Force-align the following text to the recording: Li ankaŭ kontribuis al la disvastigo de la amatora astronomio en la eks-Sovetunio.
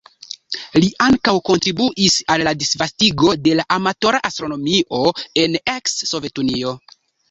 Li 0.83 0.87
ankaŭ 1.07 1.33
kontribuis 1.49 2.17
al 2.37 2.45
la 2.49 2.55
disvastigo 2.63 3.37
de 3.45 3.55
la 3.63 3.69
amatora 3.79 4.25
astronomio 4.33 5.17
en 5.47 5.59
la 5.63 5.67
eks-Sovetunio. 5.81 6.79